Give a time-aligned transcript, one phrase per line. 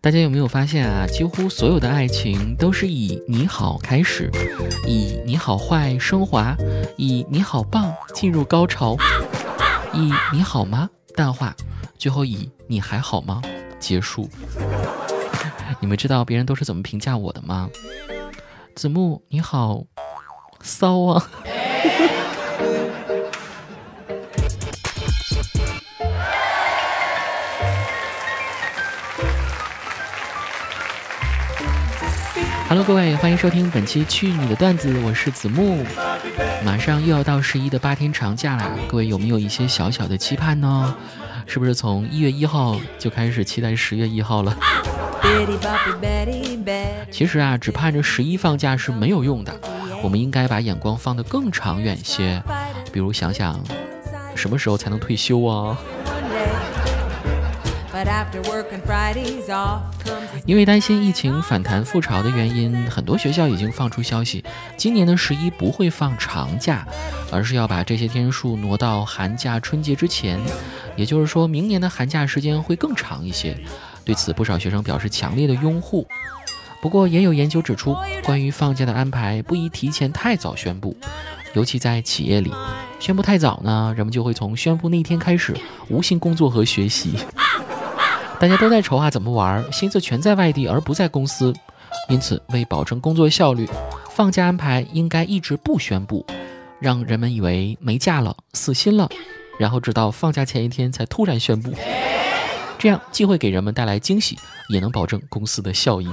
[0.00, 1.06] 大家有没有发现啊？
[1.06, 4.30] 几乎所有的爱情都是以“你好”开始，
[4.86, 6.56] 以“你好坏”升华，
[6.96, 8.96] 以“你好棒”进入高潮，
[9.92, 11.54] 以“你好吗”淡化，
[11.98, 13.42] 最后以“你还好吗”
[13.80, 14.28] 结束。
[15.80, 17.68] 你们知道别人都是怎么评价我的吗？
[18.76, 19.84] 子木，你好
[20.60, 21.30] 骚啊
[32.68, 35.84] ！Hello，各位，欢迎收听本期《去你的段子》，我是子木。
[36.64, 40.94] 马上又要到十一的八天长假啦，各位有没有一些小小的期盼呢？
[41.46, 44.56] 是不是从一月一号就开始期待十月一号了？
[47.12, 49.54] 其实啊，只盼着十一放假是没有用的，
[50.02, 52.42] 我们应该把眼光放得更长远些，
[52.92, 53.62] 比如想想
[54.34, 55.78] 什么时候才能退休啊？
[60.44, 64.44] 因为担心疫情反弹复潮的原因，很多学校已经放出消息，
[64.76, 66.86] 今年的十一不会放长假，
[67.30, 70.40] 而是要把这些天数挪到寒假、春节之前。
[70.96, 73.56] 也就是说明年的寒假时间会更长一些。
[74.04, 76.06] 对此，不少学生表示强烈的拥护。
[76.80, 80.96] 不过，也有研究指出，关于放假的安排不宜提前太早宣布，
[81.54, 82.52] 尤其在企业里，
[83.00, 85.54] 宣布太早呢，人们就会从宣布那天开始
[85.88, 87.14] 无心工作和学习。
[88.38, 91.54] 大家都在筹划怎么玩，心思全在外地而不在公司，
[92.08, 93.66] 因此为保证工作效率，
[94.10, 96.24] 放假安排应该一直不宣布，
[96.78, 99.08] 让人们以为没假了，死心了，
[99.58, 101.72] 然后直到放假前一天才突然宣布，
[102.78, 106.08] 这样既会给人们带来惊喜，也能保证公司的效益。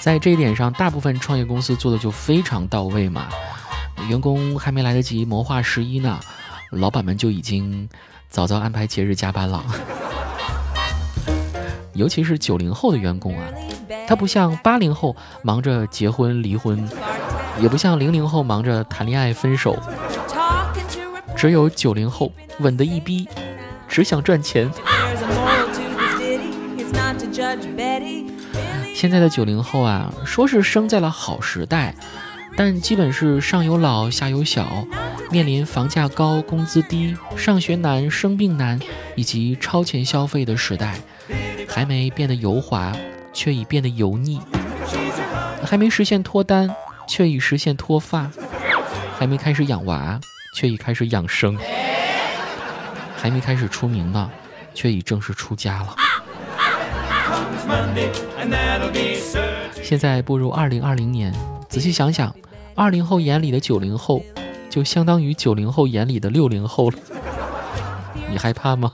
[0.00, 3.28] 在这一点上，大部分创业公司做的就非常到位嘛，
[4.08, 6.18] 员工还没来得及谋划十一呢，
[6.70, 7.86] 老板们就已经。
[8.32, 9.62] 早早安排节日加班了，
[11.92, 13.44] 尤其是九零后的员工啊，
[14.08, 16.88] 他不像八零后忙着结婚离婚，
[17.60, 19.78] 也不像零零后忙着谈恋爱分手，
[21.36, 23.28] 只有九零后稳得一逼，
[23.86, 24.72] 只想赚钱。
[28.94, 31.94] 现在的九零后啊，说是生在了好时代。
[32.54, 34.86] 但基本是上有老下有小，
[35.32, 38.78] 面临房价高、工资低、上学难、生病难
[39.16, 40.94] 以及超前消费的时代，
[41.66, 42.92] 还没变得油滑，
[43.32, 44.40] 却已变得油腻；
[45.64, 46.68] 还没实现脱单，
[47.08, 48.30] 却已实现脱发；
[49.18, 50.20] 还没开始养娃，
[50.54, 51.56] 却已开始养生；
[53.16, 54.30] 还没开始出名呢，
[54.74, 55.96] 却已正式出家了。
[59.82, 61.32] 现在步入二零二零年。
[61.70, 62.34] 仔细想想，
[62.74, 64.22] 二零后眼里的九零后，
[64.72, 66.96] 就相当于九零后眼里的六零后了。
[68.30, 68.90] 你害怕吗？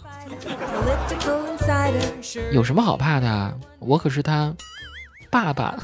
[2.51, 3.57] 有什么好怕的？
[3.79, 4.53] 我可是他
[5.31, 5.79] 爸爸。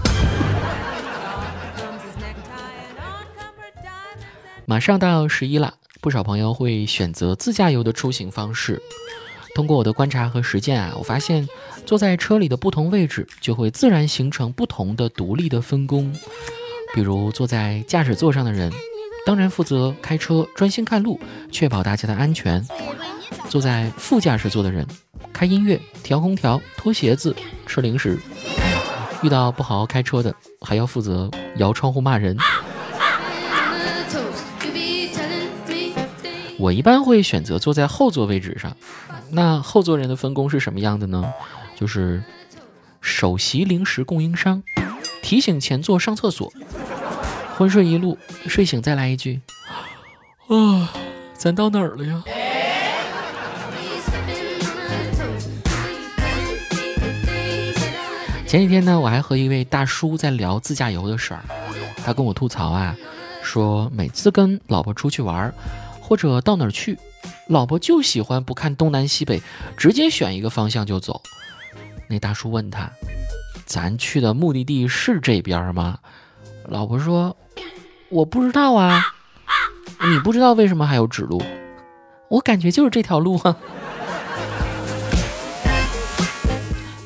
[4.67, 8.83] 马上到十一了，不少朋友会选择自驾游的出行方式。
[9.55, 11.49] 通过我的观察和实践啊，我发现
[11.87, 16.13] 坐在车里的不同位置，就会自然形成不同的独立的分工。
[16.93, 18.73] 比如坐在驾驶座上的人，
[19.25, 21.19] 当然负责开车专心看路，
[21.51, 22.61] 确保大家的安全；
[23.49, 24.87] 坐在副驾驶座的人，
[25.33, 27.35] 开音乐、调空调、脱鞋子、
[27.67, 28.19] 吃零食；
[29.23, 32.37] 遇到不好好开车的，还要负责摇窗户骂人。
[36.59, 38.77] 我一般会选择坐在后座位置上。
[39.31, 41.25] 那后座人的分工是什么样的呢？
[41.75, 42.23] 就是
[43.01, 44.63] 首席零食供应商，
[45.23, 46.53] 提醒前座上厕所。
[47.57, 49.41] 昏睡一路，睡醒再来一句，
[50.49, 50.91] 啊，
[51.35, 52.23] 咱到哪儿了呀？
[58.45, 61.45] 前几天呢，我还和一位大叔在聊自驾游的事儿，
[62.05, 62.97] 他跟我吐槽啊，
[63.41, 65.55] 说每次跟老婆出去玩，
[66.01, 66.99] 或者到哪儿去，
[67.47, 69.41] 老婆就喜欢不看东南西北，
[69.77, 71.23] 直接选一个方向就走。
[72.09, 72.91] 那大叔问他，
[73.65, 76.01] 咱去的目的地是这边吗？
[76.67, 77.37] 老婆说。
[78.15, 79.05] 我不知道啊，
[80.07, 81.43] 你不知道为什么还有指路？
[82.29, 83.57] 我感觉就是这条路啊。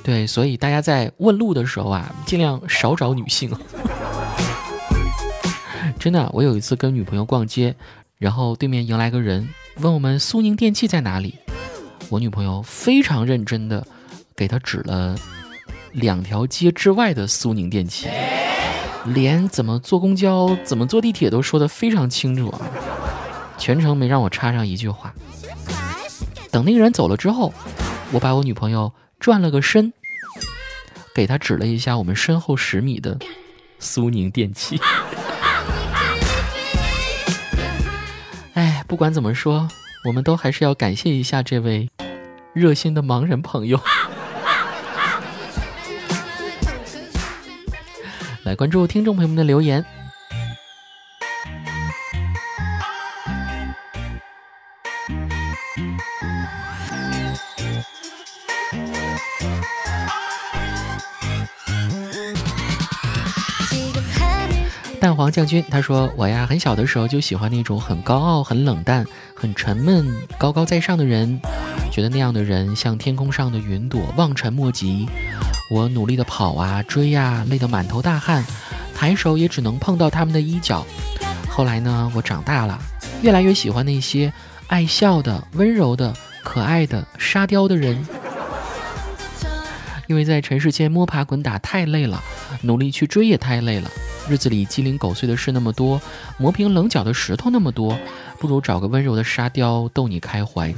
[0.04, 3.50] 对，所以大家在问路的时候啊，尽量少找女性。
[5.98, 7.74] 真的，我有一次跟女朋友逛街，
[8.18, 11.36] 然后对面迎来个人，问我们苏宁电器在哪里。
[12.10, 13.86] 我女朋友非常认真的
[14.36, 15.16] 给他指了
[15.92, 18.08] 两条街之外的苏宁电器。
[19.14, 22.60] 连怎么坐公交、怎么坐地铁都说得非常清楚啊！
[23.56, 25.12] 全程没让我插上一句话。
[26.50, 27.52] 等那个人走了之后，
[28.12, 29.92] 我把我女朋友转了个身，
[31.14, 33.18] 给她指了一下我们身后十米的
[33.78, 34.80] 苏宁电器。
[38.54, 39.68] 哎，不管怎么说，
[40.04, 41.88] 我们都还是要感谢一下这位
[42.52, 43.80] 热心的盲人朋友。
[48.48, 49.84] 来关注听众朋友们的留言。
[64.98, 69.04] 蛋黄将军他说：“我呀，很小的时候就喜欢那种很高傲、很冷淡、
[69.34, 71.38] 很沉闷、高高在上的人，
[71.92, 75.06] 觉得那样的人像天空上的云朵，望尘莫及。
[75.68, 78.44] 我努力的跑啊、追呀，累得满头大汗，
[78.94, 80.86] 抬手也只能碰到他们的衣角。
[81.48, 82.78] 后来呢，我长大了，
[83.22, 84.32] 越来越喜欢那些
[84.68, 88.06] 爱笑的、温柔的、可爱的、沙雕的人，
[90.06, 92.22] 因为在尘世间摸爬滚打太累了，
[92.62, 93.90] 努力去追也太累了。”
[94.28, 95.98] 日子里鸡零狗碎的事那么多，
[96.36, 97.98] 磨平棱角的石头那么多，
[98.38, 100.74] 不如找个温柔的沙雕逗你开怀。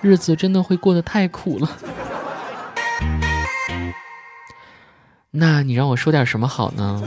[0.00, 1.70] 日子真的会过得太苦了。
[5.32, 7.02] 那你让我说点什么好呢？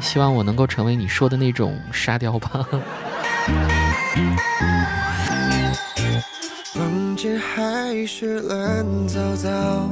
[0.00, 2.64] 希望我能够成为你说的那种沙雕吧。
[6.72, 9.88] 房间还是乱糟糟，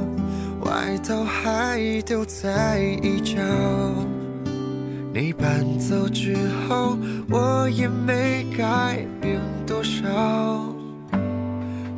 [0.61, 3.41] 外套还丢在一角。
[5.13, 6.35] 你搬走之
[6.67, 6.97] 后，
[7.29, 10.01] 我也没改变多少，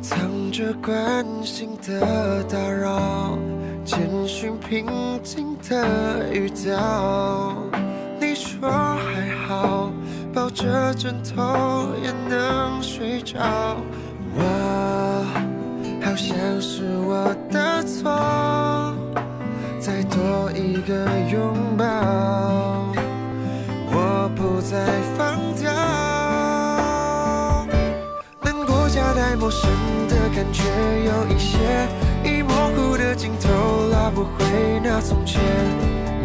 [0.00, 3.38] 藏着关心的打扰，
[3.86, 4.84] 简讯平
[5.22, 7.54] 静的语调。
[8.20, 9.92] 你说还好，
[10.34, 13.38] 抱着枕头也能睡着。
[14.34, 15.24] 我
[16.02, 18.92] 好像是我的错，
[19.78, 21.84] 再多一个拥抱。
[23.92, 24.84] 我不再
[25.16, 25.70] 放掉，
[28.42, 29.70] 难过夹带陌生
[30.08, 30.64] 的感觉，
[31.04, 31.86] 有一些
[34.16, 35.42] 不回那从前。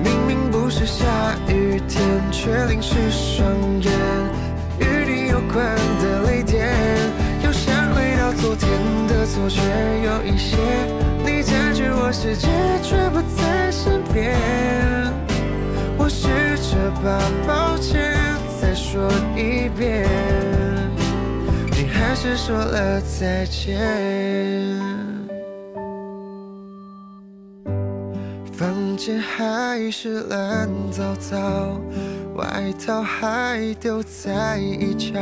[0.01, 1.03] 明明不是下
[1.49, 2.01] 雨天，
[2.31, 3.45] 却淋湿双
[3.81, 3.91] 眼。
[4.79, 6.71] 与你有关的泪点，
[7.43, 8.69] 又想回到昨天
[9.09, 9.61] 的错觉，
[10.05, 10.55] 有一些
[11.25, 12.47] 你占据我世界，
[12.81, 14.39] 却不在身边。
[15.97, 16.29] 我试
[16.71, 18.17] 着把抱歉
[18.61, 20.07] 再说一遍，
[21.71, 24.90] 你还是说了再见。
[29.01, 31.81] 房间还是乱糟糟，
[32.35, 35.19] 外套还丢在一角。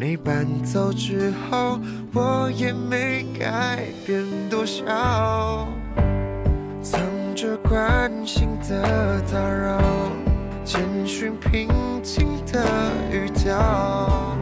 [0.00, 1.78] 你搬走之后，
[2.14, 5.68] 我也没改变多少。
[6.80, 6.98] 藏
[7.36, 9.78] 着关心的打扰，
[10.64, 11.68] 简讯平
[12.02, 12.64] 静的
[13.12, 14.34] 语调。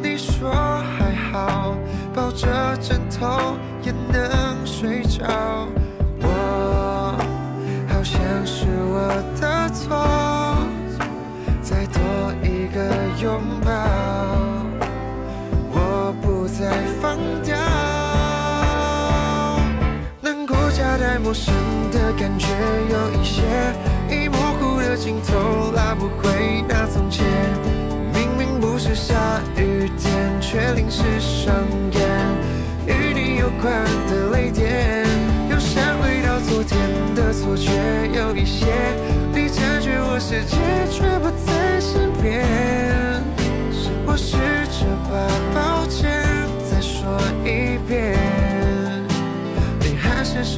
[0.00, 0.48] 你说
[0.96, 1.74] 还好，
[2.14, 2.46] 抱着
[2.80, 5.66] 枕头也能睡着。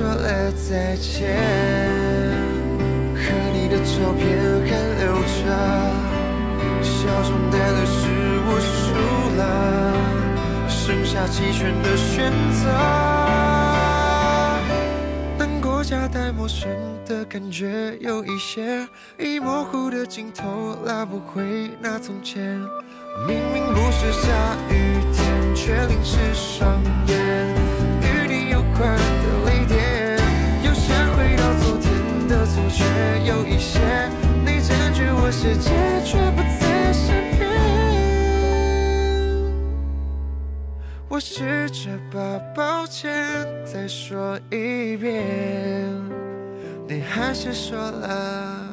[0.02, 1.38] 说了再见，
[3.14, 3.22] 和
[3.54, 4.26] 你的照片
[4.66, 5.38] 还留着，
[6.82, 8.10] 笑中带泪是
[8.48, 8.82] 我输
[9.38, 9.40] 了，
[10.68, 12.66] 剩下弃权的选择。
[15.38, 16.68] 难过夹带陌生
[17.06, 18.84] 的感觉，有一些
[19.20, 22.58] 已模糊的镜头拉不回那从前。
[23.28, 27.16] 明明不是下雨天，却淋湿双眼，
[28.00, 29.21] 与你有关。
[33.42, 33.80] 有一些
[34.46, 35.70] 你占据我世界，
[36.04, 37.50] 却不在身边。
[41.08, 43.12] 我试着把抱歉
[43.64, 45.90] 再说一遍，
[46.86, 48.64] 你还是说了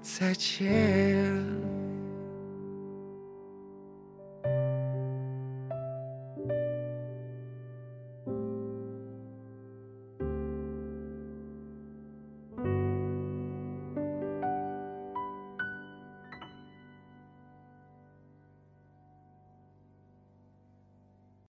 [0.00, 0.66] 再见。